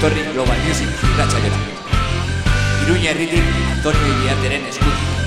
[0.00, 1.58] etorri Global Music irratxaiora.
[2.86, 3.44] Iruña herritik
[3.76, 5.19] Antonio Iriarteren eskutik.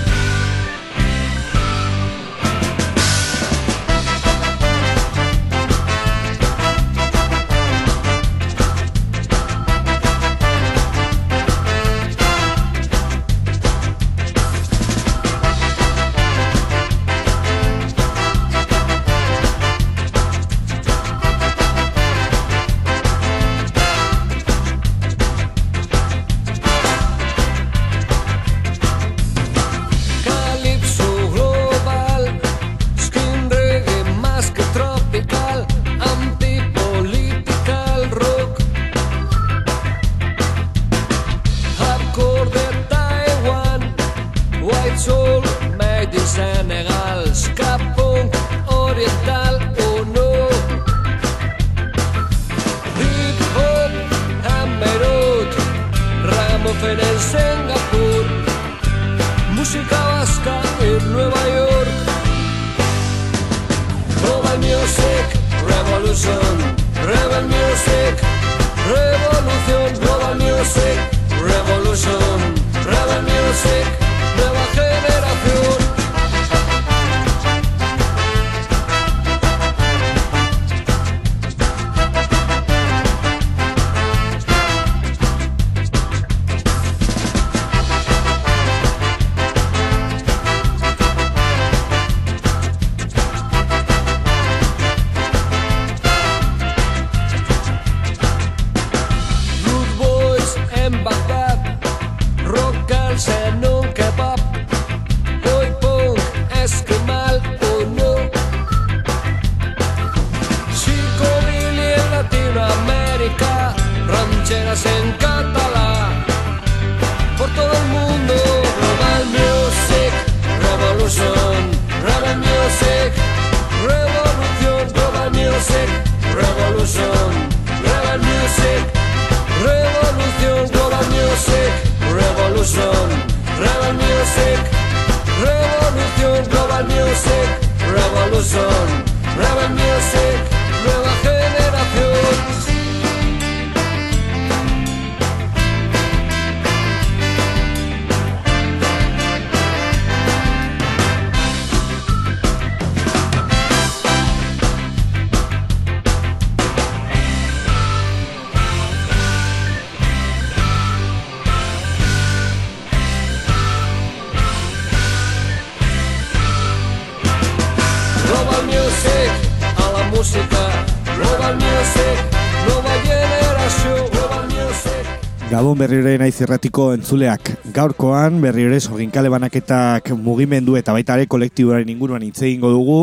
[176.43, 177.53] Irratiko entzuleak.
[177.73, 182.99] Gaurkoan berrire sorginkale banaketak mugimendu eta baita ere kolektiboaren inguruan hitz egingo dugu.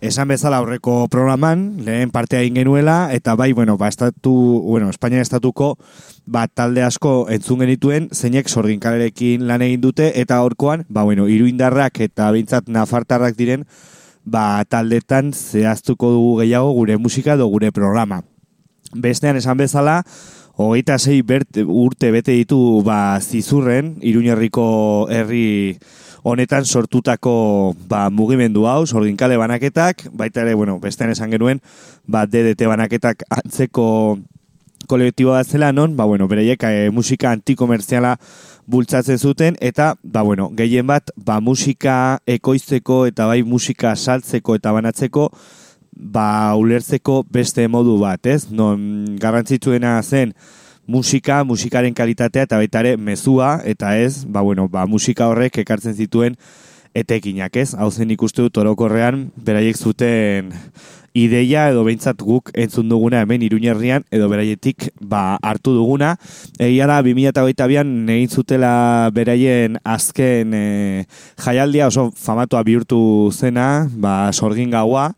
[0.00, 4.32] Esan bezala aurreko programan, lehen partea egin genuela, eta bai, bueno, ba, estatu,
[4.64, 5.76] bueno, Espainia estatuko
[6.28, 12.02] ba, talde asko entzun genituen, zeinek sorginkalerekin lan egin dute, eta horkoan, ba, bueno, iruindarrak
[12.04, 13.64] eta bintzat nafartarrak diren,
[14.28, 18.22] ba, taldetan zehaztuko dugu gehiago gure musika edo gure programa.
[18.94, 20.02] Bestean esan bezala,
[20.58, 25.78] hogeita sei bert, urte bete ditu ba, zizurren, iruñerriko herri
[26.26, 31.62] honetan sortutako ba, mugimendu hau, sorginkale banaketak, baita ere, bueno, bestean esan genuen,
[32.10, 34.18] ba, DDT banaketak antzeko
[34.90, 38.16] kolektiboa bat zela non, ba, bueno, bereiek e, musika antikomerziala
[38.66, 44.74] bultzatzen zuten, eta, ba, bueno, gehien bat, ba, musika ekoizteko eta bai musika saltzeko eta
[44.74, 45.30] banatzeko,
[45.98, 48.46] ba, ulertzeko beste modu bat, ez?
[48.54, 50.32] Non, garrantzitsuena zen,
[50.86, 55.98] musika, musikaren kalitatea eta baita ere mezua, eta ez, ba, bueno, ba, musika horrek ekartzen
[55.98, 56.38] zituen
[56.96, 57.74] etekinak, ez?
[57.76, 60.54] Hau zen ikuste dut orokorrean, beraiek zuten
[61.18, 66.14] ideia edo behintzat guk entzun duguna hemen iruñerrian edo beraietik ba, hartu duguna.
[66.60, 68.72] Egia da, 2008an egin zutela
[69.14, 70.64] beraien azken e,
[71.42, 73.00] jaialdia oso famatua bihurtu
[73.32, 75.10] zena, ba, sorgin gaua,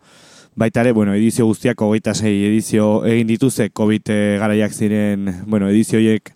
[0.61, 5.71] Baita ere, bueno, edizio guztiak hogeita sei edizio egin dituzte COVID eh, garaiak ziren, bueno,
[5.73, 6.29] edizioiek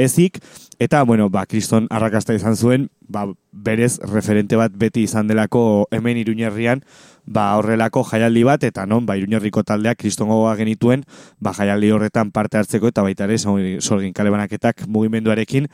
[0.00, 0.38] ezik,
[0.80, 5.60] eta, bueno, ba, kriston arrakasta izan zuen, ba, berez referente bat beti izan delako
[5.92, 6.80] hemen iruñerrian,
[7.26, 11.04] ba, horrelako jaialdi bat, eta non, ba, iruñerriko taldeak kriston gogoa genituen,
[11.36, 15.68] ba, jaialdi horretan parte hartzeko, eta baita ere, sorgin kale banaketak mugimenduarekin,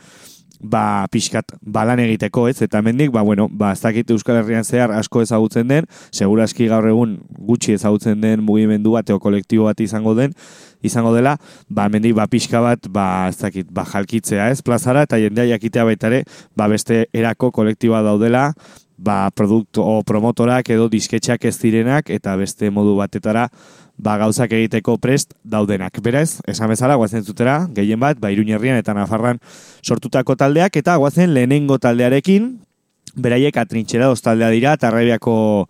[0.63, 2.61] ba, pixkat balan egiteko, ez?
[2.63, 6.87] Eta hemendik ba, bueno, ba, ez dakit Euskal Herrian zehar asko ezagutzen den, segurazki gaur
[6.89, 10.33] egun gutxi ezagutzen den mugimendu bat, eo kolektibo bat izango den,
[10.83, 11.35] izango dela,
[11.69, 14.63] ba, hemendik ba, pixka bat, ba, ez dakit, ba, jalkitzea, ez?
[14.65, 16.23] Plazara, eta jendea jakitea baita ere,
[16.55, 18.51] ba, beste erako kolektiboa daudela,
[19.03, 23.49] ba, produktu o promotorak edo disketxak ez direnak, eta beste modu batetara,
[23.99, 25.99] ba, gauzak egiteko prest daudenak.
[26.03, 29.41] Berez, esan bezala, guazen zutera, gehien bat, ba, Iruñerrian eta Nafarran
[29.83, 32.53] sortutako taldeak, eta guazen lehenengo taldearekin,
[33.15, 35.67] beraiek atrintxera taldea dira, tarrabiako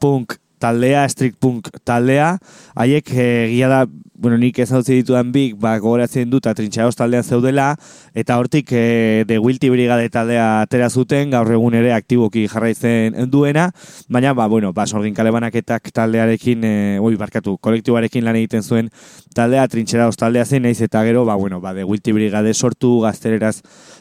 [0.00, 2.38] punk taldea, street punk taldea,
[2.74, 3.84] haiek egia da,
[4.22, 7.72] bueno, nik ez hau ditudan bik, ba, gogoratzen dut, atrintxaroz taldean zeudela,
[8.14, 13.66] eta hortik e, de Wilti Brigade taldea atera zuten, gaur egun ere aktiboki jarraitzen duena,
[14.06, 18.92] baina, ba, bueno, ba, sorgin kalebanaketak taldearekin, e, oi, barkatu, kolektibarekin lan egiten zuen
[19.34, 23.56] taldea, atrintxaroz taldea zen, naiz eta gero, ba, bueno, ba, de Wilti Brigade sortu gaztereraz,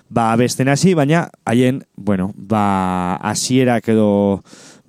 [0.05, 4.11] ba, besten hasi, baina, haien, bueno, ba, asierak edo,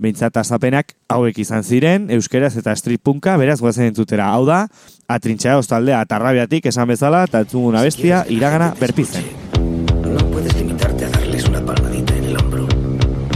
[0.02, 4.32] Bintzat azapenak hauek izan ziren, euskeraz eta street punka, beraz guazen entzutera.
[4.34, 4.64] Hau da,
[5.14, 9.24] atrintxea ostaldea atarrabiatik esan bezala, eta entzunguna bestia, iragana berpizen.
[10.04, 12.66] No puedes limitarte a darles una palmadita en el hombro.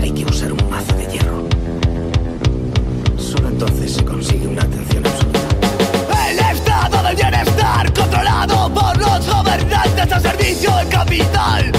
[0.02, 1.46] Hay que usar un mazo de hierro.
[3.16, 5.38] Solo entonces se consigue una atención absoluta.
[6.28, 11.72] El estado del bienestar controlado por los gobernantes al servicio del capital.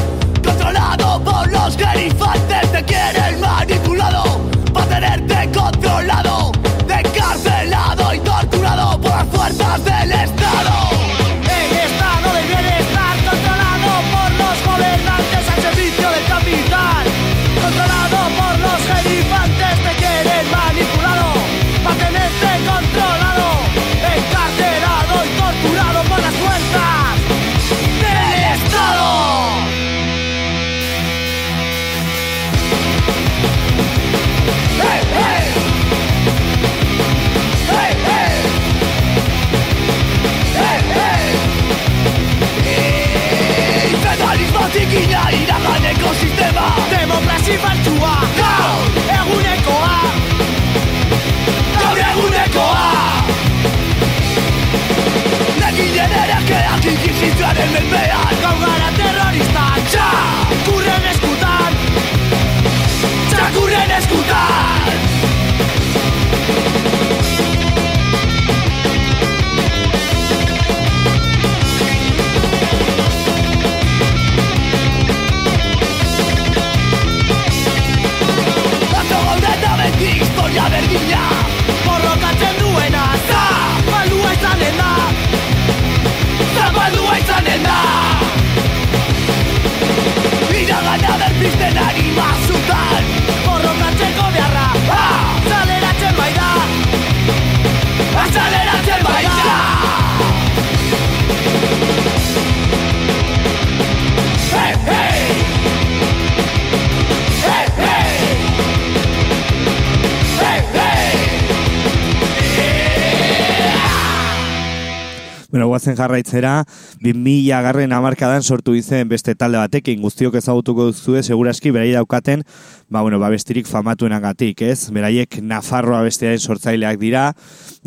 [115.87, 116.65] Guazen jarraitzera,
[116.99, 122.43] 2000 garren amarkadan sortu izen beste talde batekin, guztiok ezagutuko duzue, seguraski, berai daukaten,
[122.91, 124.89] ba, bueno, ba, bestirik famatuenagatik, ez?
[124.91, 127.29] Beraiek Nafarroa bestearen sortzaileak dira,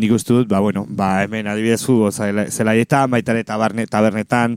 [0.00, 4.56] nik uste dut, ba, bueno, ba, hemen adibidez futbol zela- zelaietan, baita ere tabarne, tabernetan,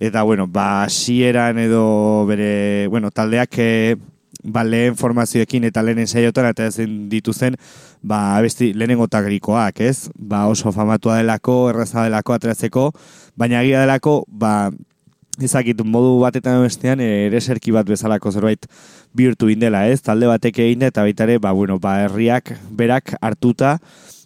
[0.00, 3.96] eta, bueno, ba, hasieran edo bere, bueno, taldeak, eh,
[4.42, 7.56] ba, lehen formazioekin eta lehen ensaiotan eta ezen dituzen
[8.02, 10.10] ba, abesti lehenengo tagrikoak, ez?
[10.16, 12.86] Ba, oso famatua delako, erraza delako, ateratzeko,
[13.36, 14.70] baina egia delako, ba,
[15.40, 18.66] ezakit, modu batetan bestean, eh, ere serki bat bezalako zerbait
[19.16, 20.00] bihurtu indela, ez?
[20.02, 23.78] Talde batek egin eta baita ere, ba, bueno, ba, herriak berak hartuta,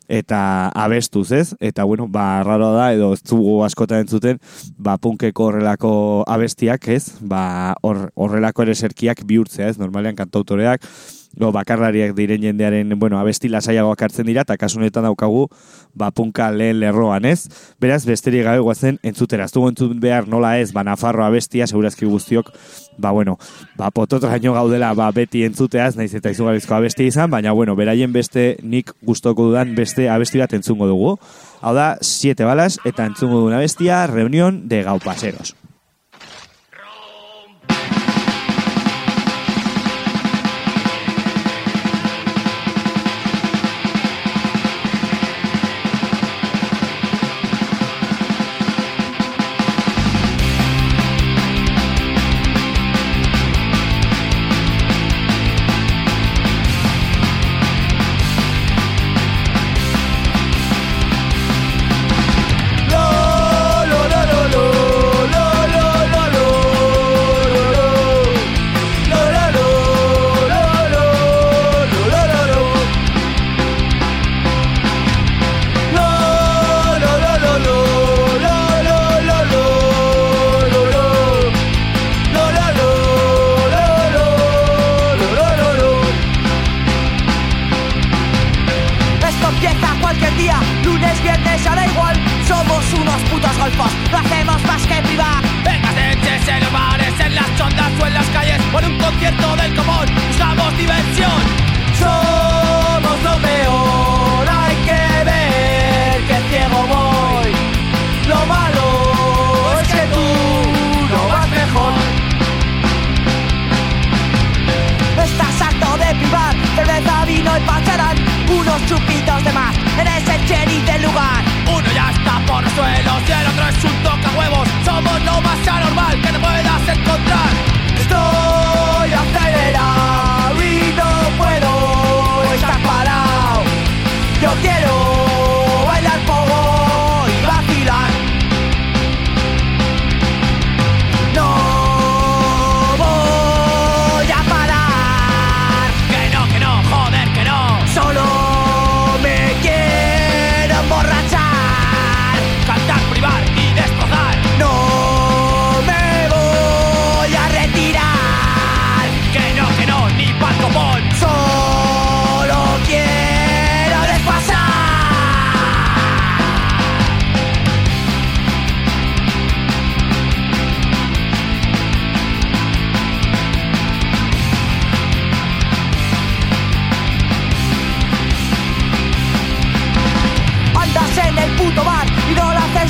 [0.08, 1.54] eta abestuz, ez?
[1.61, 4.40] Eta, bueno, ba, raro da, edo ez dugu askotan entzuten,
[4.76, 5.92] ba, punkeko horrelako
[6.28, 7.16] abestiak, ez?
[7.20, 9.78] Ba, hor, horrelako ere serkiak bihurtzea, ez?
[9.80, 10.84] Normalean kantautoreak,
[11.34, 15.48] Go, bakarlariak diren jendearen, bueno, abesti lasaiagoak hartzen dira, eta kasu honetan daukagu,
[15.94, 17.48] ba, punka lehen lerroan, ez?
[17.82, 19.48] Beraz, besterik gabe guazen entzutera.
[19.48, 22.52] Ez entzut behar nola ez, ba, Nafarro abestia, segurazki guztiok,
[22.98, 23.38] ba, bueno,
[23.76, 28.56] ba, pototraino gaudela, ba, beti entzuteaz, naiz eta izugarrizko abesti izan, baina, bueno, beraien beste
[28.62, 31.16] nik gustoko dudan beste abesti bat entzungo dugu.
[31.64, 35.56] Hau da, siete balas, eta entzungo duen abestia, reunión de gaupaseros.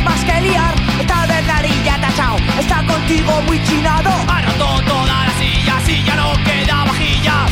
[0.04, 0.74] Más que liar.
[1.00, 4.10] Esta ha echado, está contigo muy chinado.
[4.28, 7.46] Ha roto todas las sillas y ya no queda vajilla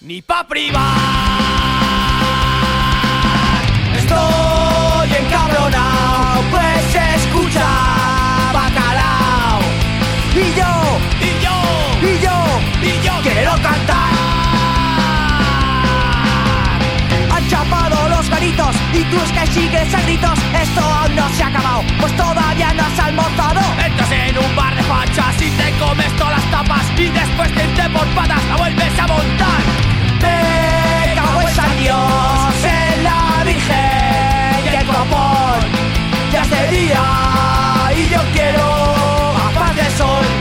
[0.00, 0.96] Ni pa' privar
[3.96, 4.39] Estoy
[19.02, 20.38] es que sigues a gritos.
[20.60, 23.60] Esto aún no se ha acabado, pues todavía no has almorzado.
[23.84, 27.64] Entras en un bar de fachas y te comes todas las tapas Y después de
[27.64, 29.60] irte por patas la vuelves a montar
[30.20, 35.60] Me cago en San Dios, en la Virgen y el copón
[36.32, 37.02] Ya es de día
[37.96, 40.39] y yo quiero gafas de sol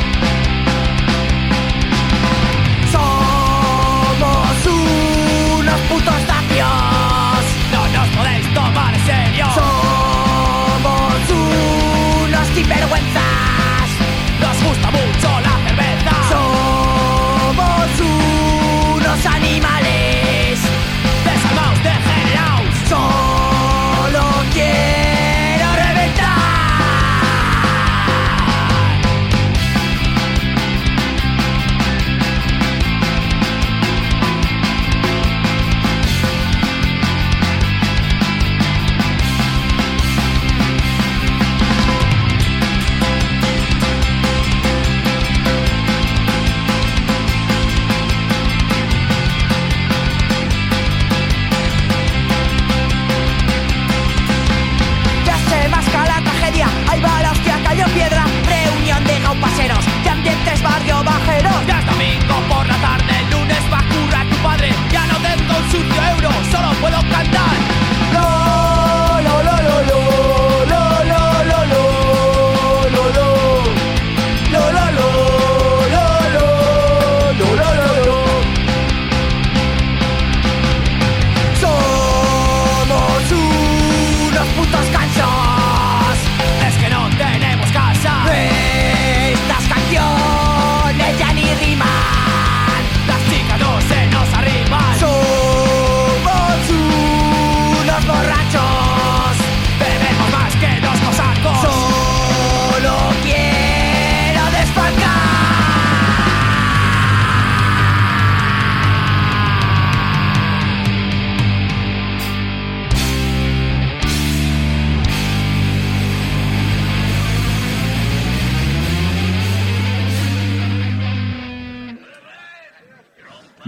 [66.19, 67.08] uno, solo puedo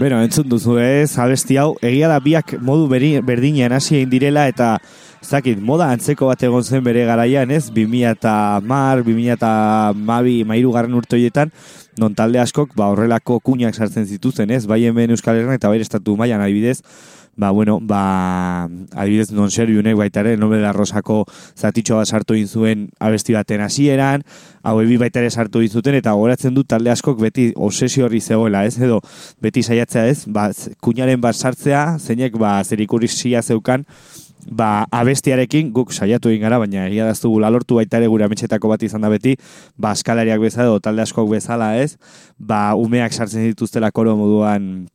[0.02, 4.48] Beno, entzun duzu ez, abesti hau, egia da biak modu beri, berdinean hasi egin direla
[4.50, 4.72] eta
[5.22, 8.32] ez dakit, moda antzeko bat egon zen bere garaian ez, 2000 eta
[8.66, 9.52] mar, 2000 eta
[9.94, 11.52] mabi, mairu garren urte horietan,
[12.02, 15.78] non talde askok, ba, horrelako kuñak sartzen zituzten ez, bai hemen Euskal Herran eta bai
[15.84, 16.80] estatu mailan adibidez,
[17.36, 21.24] ba, bueno, ba, adibidez non serbiunek baita ere, Nobel Rosako
[21.56, 24.22] zatitxo bat sartu zuen abesti baten hasieran,
[24.62, 28.20] hau ebi baita ere sartu egin zuten, eta goratzen dut talde askok beti obsesio horri
[28.20, 29.00] zegoela, ez, edo
[29.40, 30.50] beti saiatzea ez, ba,
[30.82, 33.86] kuñaren bat sartzea, zeinek ba, zer ikurisia zeukan,
[34.50, 38.26] ba, abestiarekin guk saiatu egin gara, baina egia da ez dugula lortu baita ere gure
[38.26, 39.36] ametxetako bat izan da beti,
[39.78, 41.96] ba, eskalariak bezala edo talde askok bezala ez,
[42.38, 44.88] ba, umeak sartzen dituztela koro moduan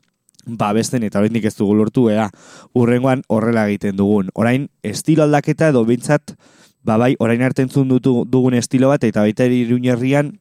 [0.47, 2.29] ba, besten eta oraindik ez dugu lortu, ea,
[2.75, 4.31] urrengoan horrela egiten dugun.
[4.33, 6.35] Orain, estilo aldaketa edo bintzat,
[6.87, 10.37] ba, bai, orain arte entzun dutu, dugun estilo bat, eta baita iruñerrian,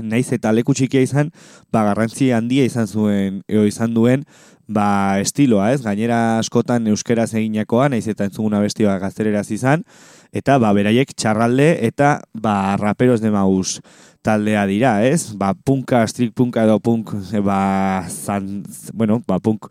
[0.00, 1.32] naiz eta leku txikia izan,
[1.72, 4.24] ba, garrantzi handia izan zuen, edo izan duen,
[4.72, 5.82] ba, estiloa, ez?
[5.84, 9.84] Gainera askotan euskeraz eginakoa, naiz eta entzuguna besti bat gaztereraz izan,
[10.32, 13.80] eta ba, beraiek txarralde eta ba, raperos de maus
[14.22, 15.32] taldea dira, ez?
[15.38, 17.12] Ba, punka, street punka edo punk,
[17.44, 18.62] ba, zan,
[18.94, 19.68] bueno, ba, punk,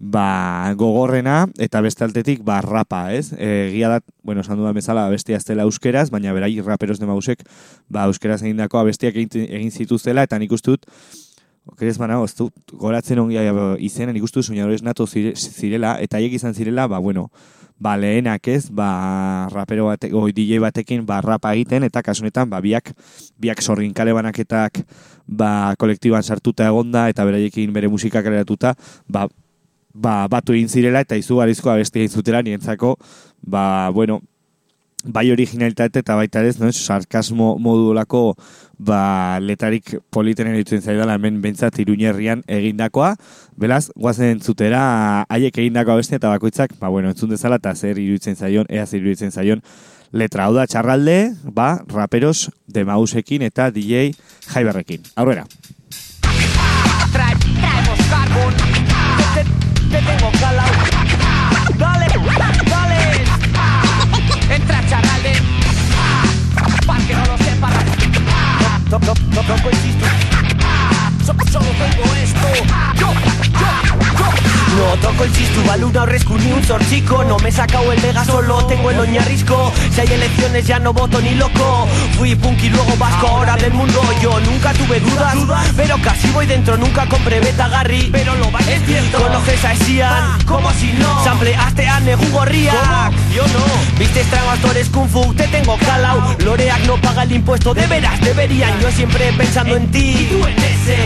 [0.00, 3.30] ba, gogorrena, eta beste altetik, ba, rapa, ez?
[3.36, 7.08] E, gia da, bueno, esan dudan bezala, bestia ez dela euskeraz, baina berai raperos de
[7.08, 7.44] mausek,
[7.88, 10.88] ba, euskeraz egindako abestiak egin, egin zituztela, eta nik uste dut,
[11.64, 13.38] Okerez bana, ez dut, goratzen ongi
[13.86, 17.30] izena, nik uste soñadores nato zire, zirela, eta haiek izan zirela, ba, bueno,
[17.80, 22.60] ba, lehenak ez, ba, rapero bate, oi, DJ batekin, ba, rapa egiten, eta kasunetan, ba,
[22.60, 22.92] biak,
[23.40, 24.82] biak sorginkale banaketak,
[25.26, 28.74] ba, kolektiban sartuta egonda, eta beraiekin bere musika kaleratuta,
[29.08, 29.24] ba,
[29.94, 32.98] ba, batu egin zirela, eta izugarizko abesti egin zutela, nientzako,
[33.40, 34.20] ba, bueno,
[35.04, 38.34] bai originalitate eta baita ez, no, sarkasmo modulako
[38.78, 43.14] ba, letarik politen eritzen zaidala hemen bentsat iruñerrian egindakoa,
[43.56, 48.36] belaz, guazen entzutera haiek egindakoa beste eta bakoitzak, ba, bueno, entzun dezala eta zer iruditzen
[48.36, 49.62] zaion, ea zer iruditzen zaion
[50.14, 54.12] letra hau da txarralde, ba, raperos de mausekin eta DJ
[54.52, 55.02] jaiberrekin.
[55.16, 55.46] Aurrera.
[57.14, 58.63] Trae, traemos carbón.
[75.94, 79.72] Una rescu ni un sorchico No me he sacado el Vega solo, tengo el oñarrisco.
[79.92, 81.86] Si hay elecciones ya no voto ni loco.
[82.16, 84.02] Fui punk y luego vasco, ahora del mundo.
[84.20, 85.36] Yo nunca tuve dudas,
[85.76, 89.22] pero casi voy dentro Nunca compré beta Garry, pero lo vais es cierto.
[89.22, 91.24] Conoces a Sian, como si no.
[91.24, 93.12] Sampleaste a Negu Gorriak.
[93.34, 93.64] Yo no.
[93.98, 96.34] Viste actores Kung Fu, te tengo calao.
[96.44, 98.80] Loreak no paga el impuesto, de veras deberían.
[98.80, 100.28] Yo siempre pensando en ti.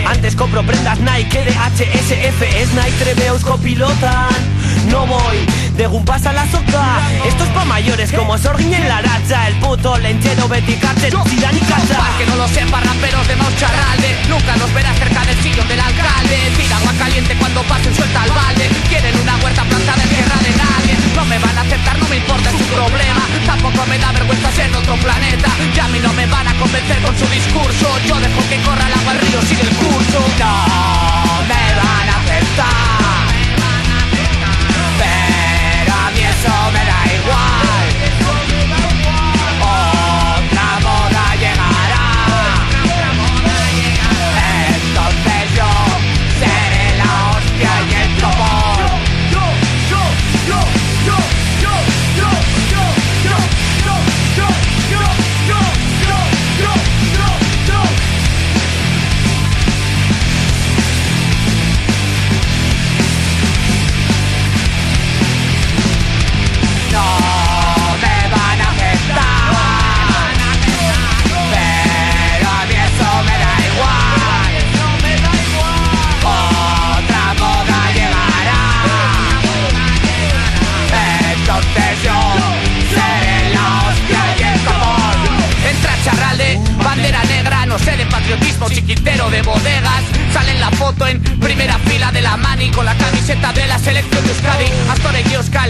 [0.06, 4.57] Antes compro prendas Nike, de HSF Es Nike, Treveus, copilotan
[4.90, 5.46] No voy.
[5.76, 7.00] De gumpas a la soca.
[7.26, 9.48] Esto es pa' mayores como Sorgin en la racha.
[9.48, 11.98] El puto lenchero, Betty Carter, Zidane y Cacha.
[11.98, 15.80] Para que no lo sepa, raperos de Maucharralde Nunca los verás cerca del sillón del
[15.80, 16.36] alcalde.
[16.56, 18.68] Tira agua caliente cuando pasen, suelta al balde.
[18.88, 20.94] Quieren una huerta plantada en tierra de nadie.
[21.14, 23.22] No me van a aceptar, no me importa, su problema.
[23.46, 25.48] Tampoco me da vergüenza ser en otro planeta.
[25.74, 27.86] Y a mí no me van a convencer con su discurso.
[28.06, 30.20] Yo dejo que corra el agua al río, sigue el curso.
[30.38, 31.07] No
[36.44, 38.67] all that I want.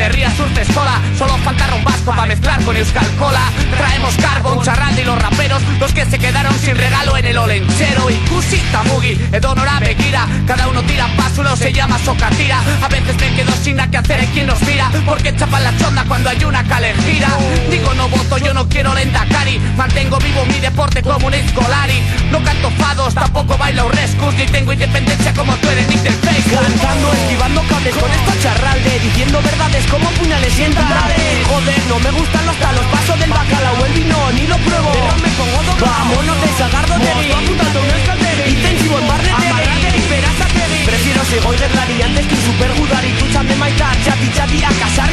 [0.00, 3.42] Herria surte sola Solo falta un vasco para mezclar con Euskal Cola.
[3.76, 8.10] Traemos Carbon, Charralde y los raperos Los que se quedaron sin regalo en el olenchero.
[8.10, 10.26] Ikusi, Tamugi, Edonora, Begira.
[10.46, 12.60] Cada uno tira pa' su lado, se llama Socatira.
[12.82, 15.76] A veces me quedo sin nada que hacer, hay quien nos mira Porque chapan la
[15.76, 17.28] chonda cuando hay una calejira.
[17.70, 22.02] Digo no voto, yo no quiero lendakari Mantengo vivo mi deporte como un escolari.
[22.30, 27.12] No canto fados, tampoco bailo rescus Ni tengo independencia como tú eres, ni del Cantando,
[27.12, 32.46] esquivando cables con esto charralde Diciendo verdades como puñales y entradales Joder, no me gustan
[32.46, 34.92] los talos Paso del bacalao, el vino, ni lo pruebo.
[34.92, 39.22] Pero con pongo dos Vámonos de sagardo de mí apuntando un escalderi Intensivo en bar
[39.22, 41.56] de Terry Amarrate Prefiero si voy
[42.04, 45.08] Antes que un super judari Tú chame maitán Chati, chati, a casar.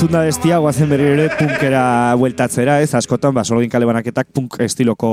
[0.00, 4.54] Entzun da bestia, guazen berri ere punkera bueltatzera, ez, askotan, ba, sorgin kale banaketak punk
[4.64, 5.10] estiloko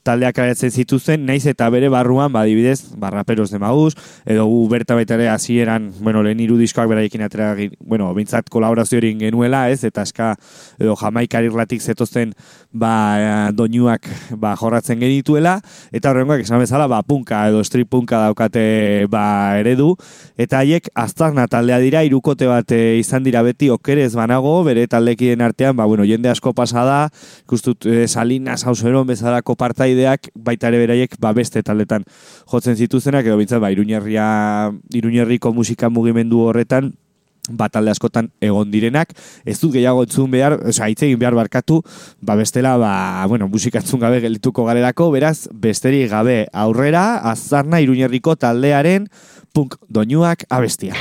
[0.00, 3.92] taldeak aretzen zituzten, naiz eta bere barruan, ba, dibidez, ba, raperos de maus,
[4.24, 7.50] edo gu berta baita ere hasieran, bueno, lehen iru diskoak beraiekin atera,
[7.84, 10.30] bueno, bintzat kolaborazio genuela, ez, eta eska,
[10.78, 12.32] edo jamaikar irlatik zetozten,
[12.72, 14.08] ba, doinuak,
[14.40, 15.58] ba, jorratzen genituela,
[15.92, 19.98] eta horrengoak esan bezala, ba, punka edo street punka daukate, ba, eredu,
[20.40, 25.40] eta haiek aztarna taldea dira, irukote bat eh, izan dira beti okerez banago, bere taldekien
[25.42, 27.10] artean, ba, bueno, jende asko pasada,
[27.42, 32.04] ikustut e, Salinas hauseron bezalako partaideak, baita ere beraiek, ba, beste taldetan
[32.46, 36.92] jotzen zituzenak, edo bintzat, ba, Iruñerria, Iruñerriko musika mugimendu horretan,
[37.50, 41.80] ba, talde askotan egon direnak, ez dut gehiago entzun behar, osea, hitz egin behar barkatu,
[42.22, 42.92] ba, bestela, ba,
[43.26, 49.10] bueno, musika entzun gabe geldituko galerako, beraz, besterik gabe aurrera, azarna Iruñerriko taldearen
[49.50, 50.94] punk doinuak abestia.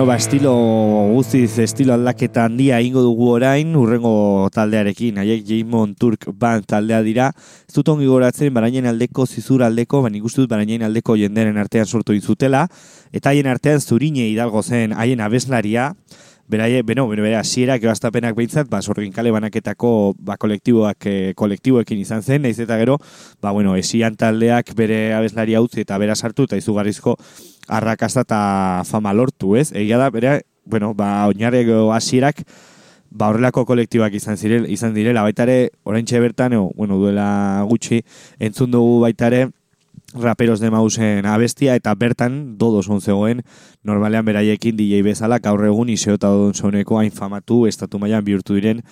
[0.00, 0.54] Bueno, ba, estilo
[1.12, 7.26] guztiz, estilo aldaketa handia ingo dugu orain, urrengo taldearekin, haiek Jamon Turk Band taldea dira,
[7.68, 11.84] ez dut ongi goratzen, barainen aldeko, zizur aldeko, baina ikustu dut barainen aldeko jenderen artean
[11.84, 12.64] sortu izutela,
[13.12, 15.90] eta haien artean zurine hidalgo zen haien abeslaria,
[16.50, 22.00] Beraie, beno, beno, bera, hasierak ebaztapenak behintzat, ba, sorgin kale banaketako ba, kolektiboak, e, kolektiboekin
[22.02, 22.96] izan zen, naiz eta gero,
[23.38, 27.14] ba, bueno, esian taldeak bere abeslaria utzi eta bera sartu, eta izugarrizko
[27.70, 28.40] arrakasta eta
[28.88, 29.70] fama lortu, ez?
[29.72, 32.42] Egia da, bera, bueno, ba, oinarreko hasierak,
[33.10, 37.30] ba, horrelako kolektiboak izan zirel, izan direla, baita ere, oraintxe bertan, o, bueno, duela
[37.70, 38.02] gutxi,
[38.42, 39.46] entzun dugu baita ere,
[40.14, 43.44] raperos de mausen abestia, eta bertan dodo zon zegoen,
[43.86, 48.58] normalean beraiekin DJ bezala, gaur egun iseo eta dodon zoneko hain famatu, estatu mailan bihurtu
[48.58, 48.82] diren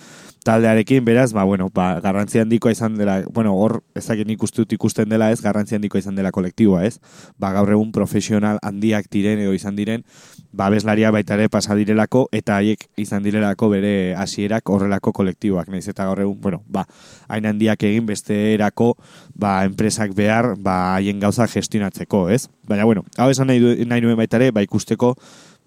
[0.43, 5.31] taldearekin, beraz, ba, bueno, ba, garrantzi handikoa izan dela, bueno, hor, uste dut ikusten dela
[5.31, 6.99] ez, garrantzi handikoa izan dela kolektiboa ez,
[7.37, 10.03] ba, gaur egun profesional handiak diren edo izan diren,
[10.51, 15.87] ba, bezlaria baita ere pasa direlako, eta haiek izan direlako bere hasierak horrelako kolektiboak, naiz
[15.87, 16.85] eta gaur egun, bueno, ba,
[17.27, 18.95] hain handiak egin beste erako,
[19.35, 22.47] ba, enpresak behar, ba, haien gauza gestionatzeko, ez?
[22.69, 25.15] Baina, bueno, hau esan nahi, du, nahi nuen baita ere, ba, ikusteko,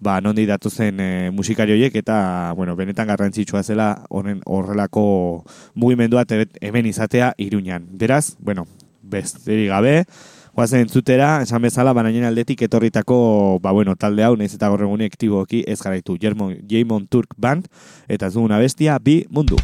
[0.03, 6.25] ba, nondi datozen e, musikari horiek eta, bueno, benetan garrantzitsua zela horren horrelako mugimendua
[6.61, 7.87] hemen izatea iruñan.
[7.91, 8.67] Beraz, bueno,
[9.01, 10.03] besterik gabe,
[10.53, 15.09] Guazen entzutera, esan bezala, banainen aldetik etorritako, ba bueno, talde hau, nahiz eta gaur eguni
[15.09, 16.19] aktiboki ez garaitu.
[16.21, 17.65] Jermon, Jamon Turk Band,
[18.07, 19.57] eta ez duguna bestia, bi mundu.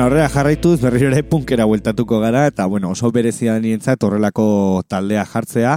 [0.00, 4.46] Bueno, horrela jarraituz berriro ere punkera bueltatuko gara eta bueno, oso berezia nientzat horrelako
[4.88, 5.74] taldea jartzea.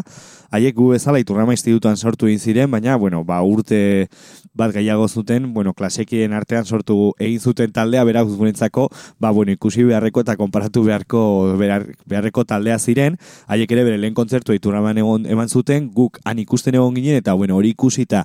[0.55, 4.07] Haiek gu bezala iturrama institutuan sortu egin ziren, baina bueno, ba, urte
[4.55, 8.87] bat gehiago zuten, bueno, klasekien artean sortu egin zuten taldea, beraz gurentzako,
[9.19, 14.15] ba, bueno, ikusi beharreko eta konparatu beharko behar, beharreko taldea ziren, haiek ere bere lehen
[14.15, 18.23] kontzertu ituraman egon eman zuten, guk han ikusten egon ginen, eta bueno, hori ikusita,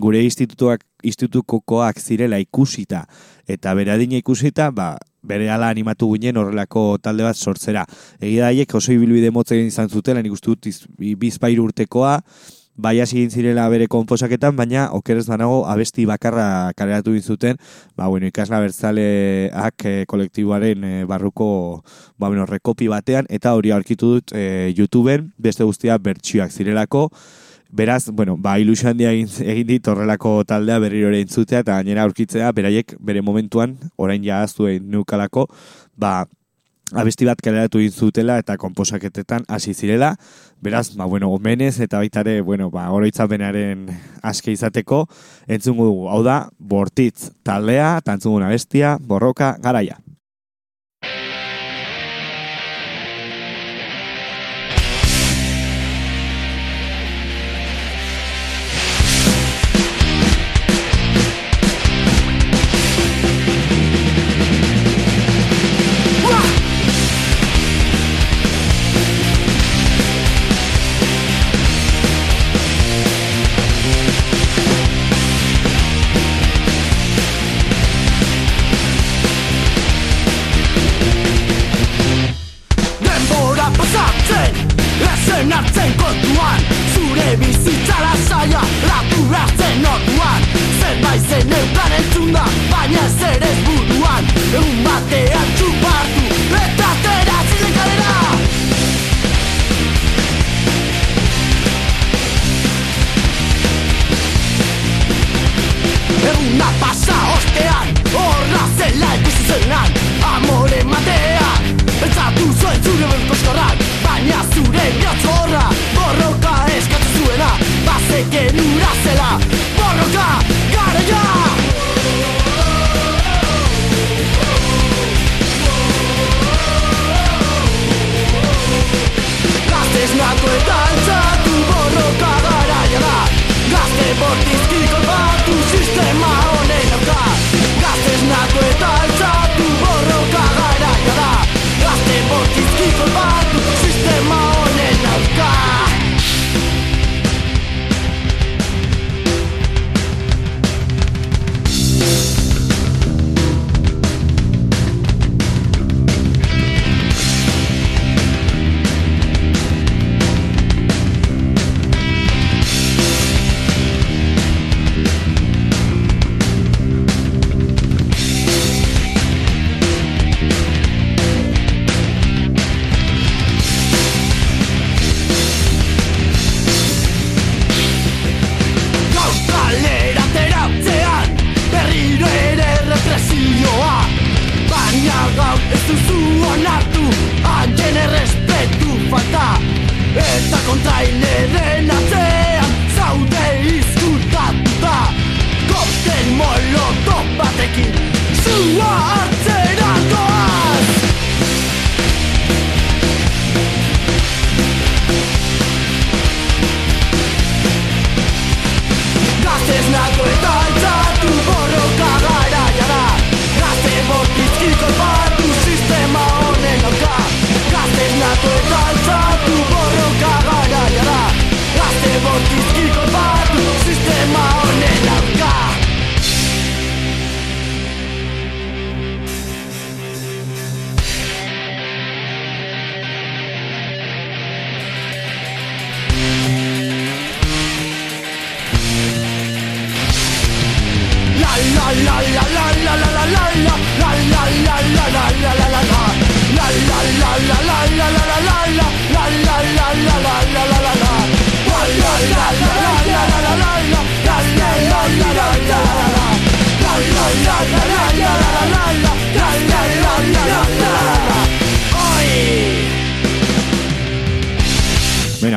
[0.00, 3.06] gure institutuak, institutukokoak zirela ikusita,
[3.46, 7.84] eta bere adina ikusita, ba, bere ala animatu ginen horrelako talde bat sortzera.
[8.20, 12.20] Egia daiek oso ibilbide motze egin izan zutela, nik uste dut iz- bi- bizpahiru urtekoa,
[12.76, 17.56] bai hasi zirela bere konposaketan, baina okerez banago abesti bakarra kaleratu zuten,
[17.96, 21.82] ba, bueno, ikasla bertzaleak eh, kolektiboaren eh, barruko
[22.18, 27.08] ba, bueno, rekopi batean, eta hori aurkitu dut eh, YouTubeen, beste guztia bertsioak zirelako,
[27.70, 32.52] Beraz, bueno, ba, ilusio handia egin, dit horrelako taldea berriro ere entzutea eta gainera aurkitzea,
[32.54, 35.48] beraiek bere momentuan, orain ja aztu egin nukalako,
[35.98, 36.24] ba,
[36.94, 40.14] abesti bat kaleratu egin zutela eta konposaketetan hasi zirela.
[40.62, 43.88] Beraz, ba, bueno, omenez eta baita ere, bueno, ba, oroitzapenaren
[44.22, 45.04] aske izateko,
[45.48, 46.08] entzungu dugu.
[46.12, 49.98] Hau da, bortitz taldea, eta entzungun abestia, borroka, garaia.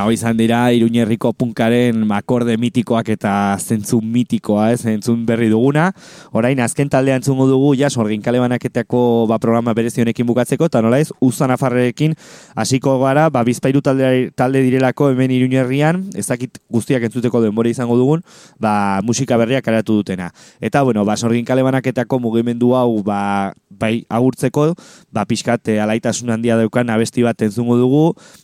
[0.09, 3.31] Hau izan dira Iruñerriko punkaren akorde mitikoak eta
[3.61, 5.91] zentzun mitikoa, ez, zentzun berri duguna.
[6.33, 10.97] Orain azken taldea entzungo dugu ja sorgin kale banaketako ba programa berezionekin bukatzeko eta nola
[10.99, 12.15] ez Uzan Afarrerekin
[12.55, 18.25] hasiko gara, ba bizpairu talde, talde direlako hemen Iruñerrian, ezakit guztiak entzuteko denbora izango dugun,
[18.57, 20.31] ba musika berriak karatu dutena.
[20.59, 24.73] Eta bueno, ba sorgin kale banaketako mugimendu hau ba bai agurtzeko,
[25.13, 28.03] ba pixkat eh, alaitasun handia daukan abesti bat entzungo dugu,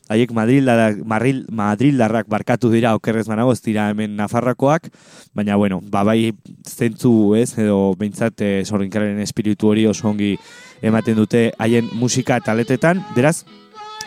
[0.10, 0.68] haiek Madrid
[1.06, 4.90] Madrid Madrildarrak barkatu dira okerrez manago ez dira hemen Nafarrakoak,
[5.34, 6.34] baina bueno, ba bai
[6.68, 10.36] zentzu, ez, edo beintzat e, sorginkaren espiritu hori oso ongi
[10.82, 13.44] ematen dute haien musika taletetan, beraz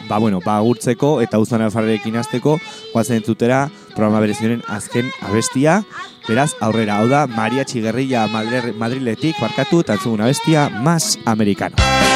[0.07, 2.59] Ba, bueno, ba, agurtzeko eta uzan alfarrekin azteko,
[2.93, 3.65] guazen entzutera,
[3.97, 5.81] programa berezionen azken abestia.
[6.29, 12.08] Beraz, aurrera, hau da, Maria Txigerrilla Madriletik, barkatu, eta abestia, Mas Americano.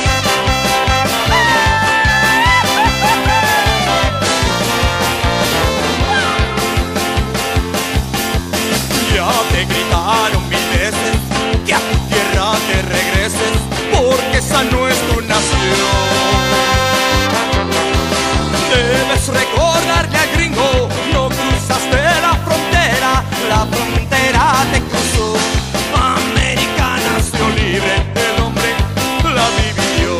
[14.63, 15.91] Es tu nación.
[18.71, 25.37] Debes recordarle al gringo, no cruzaste la frontera, la frontera te cruzó.
[25.97, 28.75] América nació libre, el hombre
[29.35, 30.17] la vivió.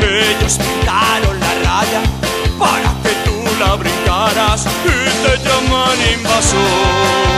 [0.00, 2.02] Ellos pintaron la raya
[2.58, 7.31] para que tú la brincaras y te llaman invasor.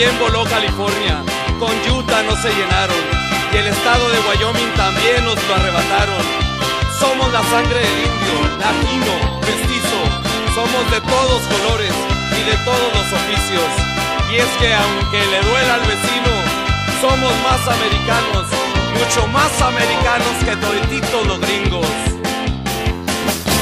[0.00, 1.20] También voló California.
[1.60, 2.96] Con Utah no se llenaron.
[3.52, 6.24] Y el estado de Wyoming también nos lo arrebataron.
[6.98, 9.12] Somos la sangre del indio, latino,
[9.44, 10.00] mestizo.
[10.56, 11.92] Somos de todos colores
[12.32, 13.68] y de todos los oficios.
[14.32, 16.32] Y es que aunque le duela al vecino,
[17.04, 18.48] somos más americanos,
[18.96, 21.92] mucho más americanos que todititos los gringos.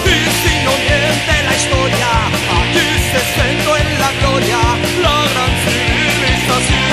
[0.07, 2.11] Y si no miente la historia,
[2.63, 4.59] aquí se centró en la gloria,
[5.03, 5.28] la
[6.59, 6.88] us.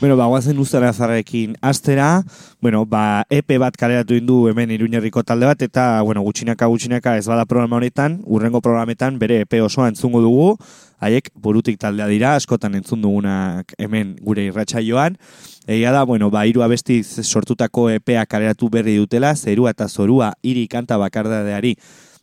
[0.00, 2.22] Bueno, ba, guazen ustara zarrekin astera,
[2.60, 7.26] bueno, ba, EP bat kaleratu indu hemen iruñerriko talde bat, eta, bueno, gutxinaka gutxinaka ez
[7.26, 10.52] bada programa honetan, urrengo programetan bere EP osoa entzungo dugu,
[11.02, 15.18] haiek burutik taldea dira, askotan entzun dugunak hemen gure irratsaioan.
[15.66, 20.68] Egia da, bueno, ba, hiru abestiz sortutako EPA kaleratu berri dutela, zerua eta zorua hiri
[20.70, 21.74] kanta bakardadeari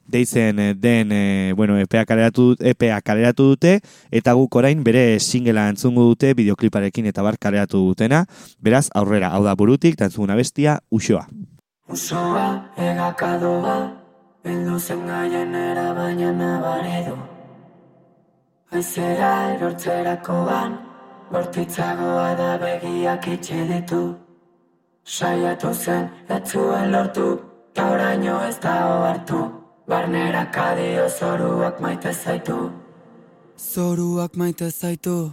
[0.05, 3.79] deitzen eh, den e, bueno, EPA kaleratu, EPA kaleratu dute
[4.11, 8.25] eta guk orain bere singela entzungu dute bideokliparekin eta bar kaleratu dutena.
[8.61, 11.25] Beraz, aurrera, hau da burutik, eta entzunguna bestia, usoa.
[11.89, 13.77] Usoa, egakadoa,
[14.43, 17.17] bildu zen gaienera baina nabaredo.
[18.75, 20.77] Aizera erortzerako ban,
[21.31, 24.01] bortitzagoa da begiak itxe ditu.
[25.05, 27.27] Saiatu zen, etzuen lortu,
[27.73, 28.73] ta oraino ez da
[29.11, 29.64] hartu.
[29.87, 32.71] Barnera kadio zoruak maite zaitu.
[33.57, 35.31] Zoruak maite zaitu.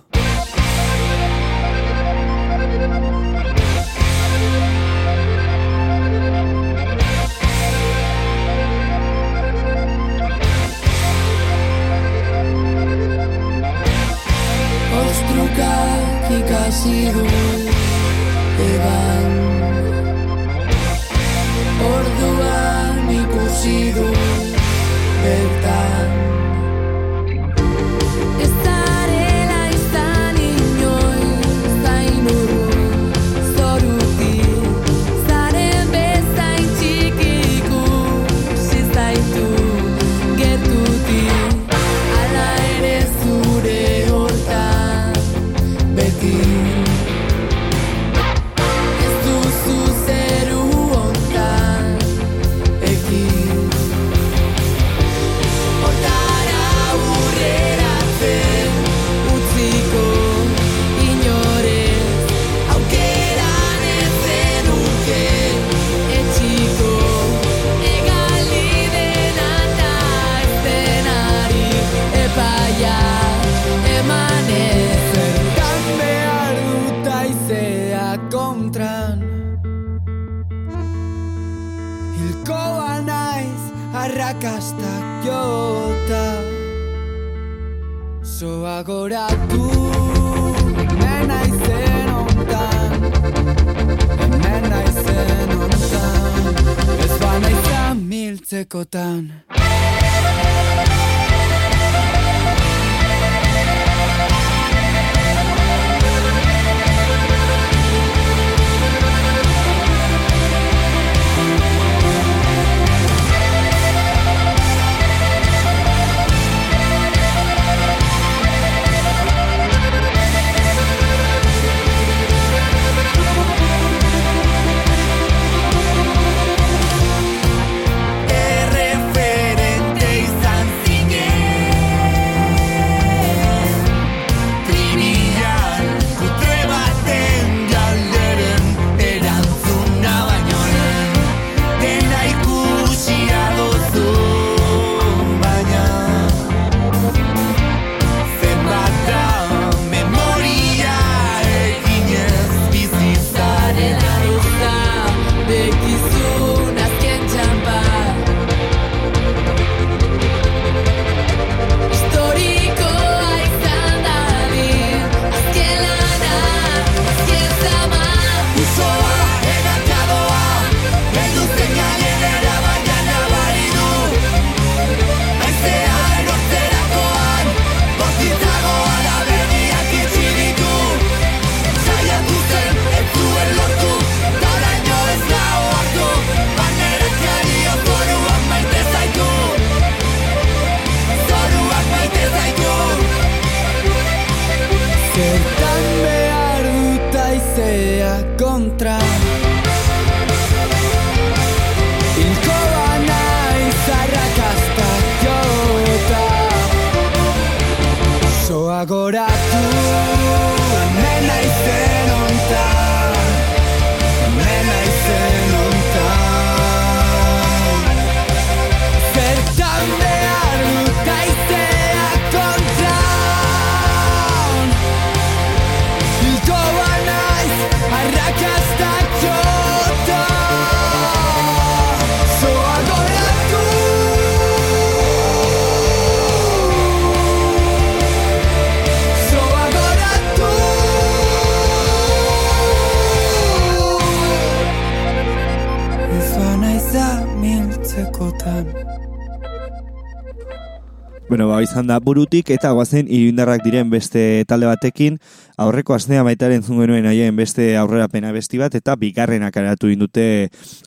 [251.52, 255.18] Ba, izan da burutik eta guazen irindarrak diren beste talde batekin,
[255.60, 260.24] aurreko astea baitaren entzun genuen haien beste aurrerapena besti bat, eta bigarrenak aratu indute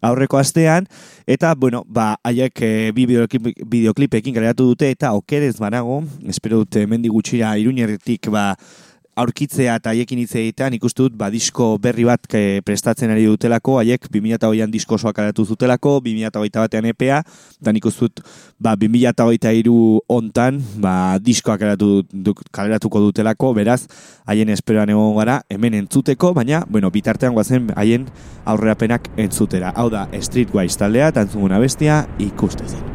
[0.05, 0.89] aurreko astean,
[1.29, 6.87] eta, bueno, ba, haiek eh, bi bideoklip, bideoklipekin kaleratu dute, eta okerez banago, espero dute
[6.89, 7.53] mendi gutxira
[8.31, 8.47] ba,
[9.15, 13.77] aurkitzea eta haiekin hitz egitean ikuste dut ba disko berri bat ke, prestatzen ari dutelako,
[13.79, 17.21] haiek 2008an disko osoa kaleratu zutelako, 2008 batean EPA,
[17.61, 18.23] eta nik uste
[18.59, 19.75] ba 2023
[20.11, 23.85] hontan ba diskoa kaleratu du, kaleratuko dutelako, beraz
[24.27, 28.09] haien esperoan egon gara hemen entzuteko, baina bueno, bitartean goazen haien
[28.45, 29.71] aurrerapenak entzutera.
[29.75, 32.94] Hau da Streetwise taldea, eta entzuguna bestia ikustezen.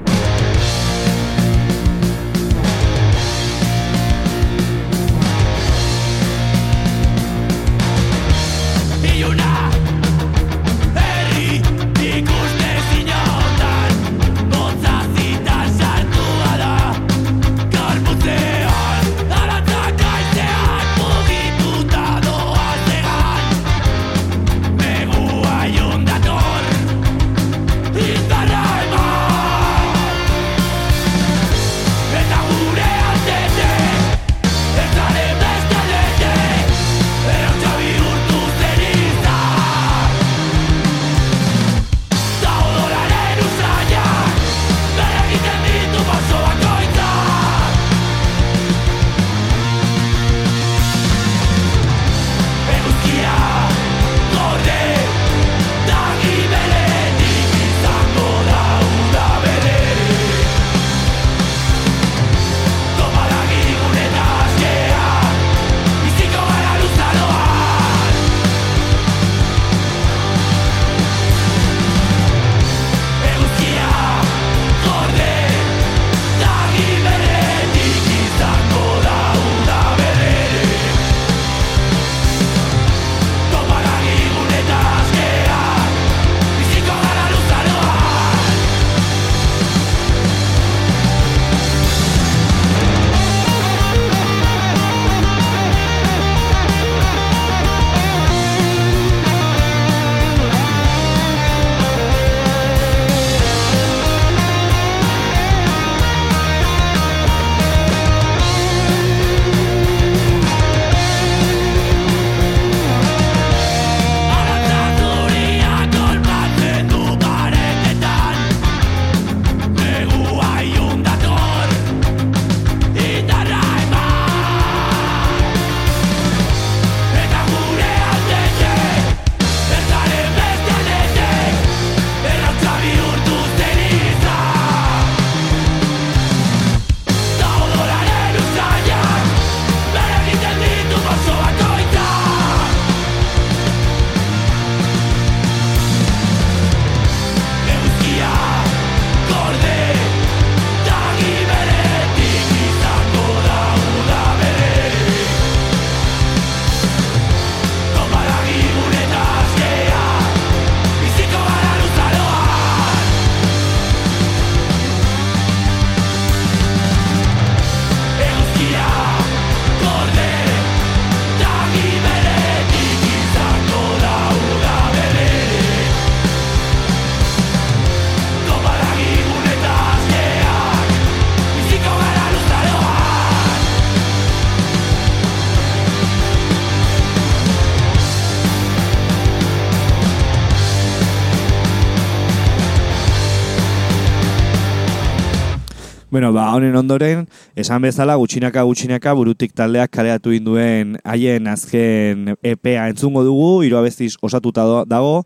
[196.31, 197.25] Bueno, ba, honen ondoren,
[197.59, 204.13] esan bezala, gutxinaka gutxinaka burutik taldeak kaleatu induen haien azken EPA entzungo dugu, hiru abestiz
[204.23, 205.25] osatuta dago,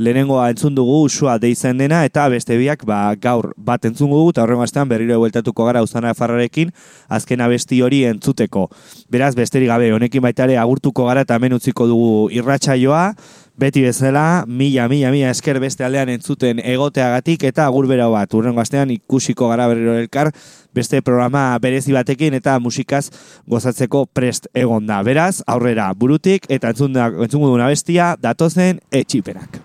[0.00, 4.46] lehenengoa entzun dugu usua deitzen dena, eta beste biak ba, gaur bat entzungo dugu, eta
[4.46, 6.72] horren astean berriro bueltatuko gara uzana farrarekin,
[7.12, 8.70] azken abesti hori entzuteko.
[9.12, 13.10] Beraz, besterik gabe, honekin baita ere agurtuko gara eta hemen utziko dugu irratsaioa,
[13.58, 18.32] beti bezala, mila, mila, mila esker beste aldean entzuten egoteagatik eta agur bera bat.
[18.34, 20.30] Urrengo astean ikusiko gara berriro elkar
[20.74, 23.08] beste programa berezi batekin eta musikaz
[23.50, 25.02] gozatzeko prest egon da.
[25.02, 29.58] Beraz, aurrera burutik eta entzun entzungo duna bestia datozen etxiperak.